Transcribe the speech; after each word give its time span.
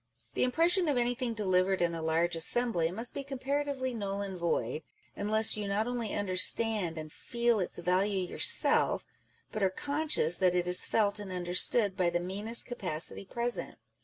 The 0.33 0.41
impression 0.43 0.87
of 0.87 0.97
anything 0.97 1.35
delivered 1.35 1.79
in 1.79 1.93
a 1.93 2.01
large 2.01 2.35
assembly 2.35 2.89
must 2.89 3.13
be 3.13 3.23
comparatively 3.23 3.93
null 3.93 4.21
and 4.21 4.35
void, 4.35 4.81
unless 5.15 5.55
you 5.57 5.67
not 5.67 5.85
only 5.85 6.11
understand 6.15 6.97
and 6.97 7.13
feel 7.13 7.59
its 7.59 7.77
value 7.77 8.27
your 8.27 8.39
self, 8.39 9.05
but 9.51 9.61
are 9.61 9.69
conscious 9.69 10.37
that 10.37 10.55
it 10.55 10.65
is 10.65 10.83
felt 10.83 11.19
and 11.19 11.31
understood 11.31 11.95
by 11.95 12.09
the 12.09 12.19
meanest 12.19 12.65
capacity 12.65 13.25
present. 13.25 13.77